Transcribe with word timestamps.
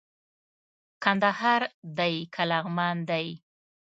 کندهار 1.03 1.61
دئ 1.97 2.15
که 2.33 2.43
لغمان 2.51 2.97
دئ 3.09 3.27